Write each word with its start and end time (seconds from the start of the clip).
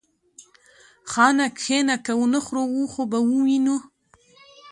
خان! 1.11 1.37
کښينه 1.57 1.95
که 2.05 2.13
ونه 2.19 2.39
خورو 2.45 2.63
و 2.65 2.79
خو 2.91 3.01
به 3.11 3.19
وينو. 3.27 3.77